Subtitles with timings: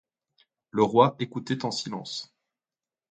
[0.71, 2.33] Le roi écoutait en silence.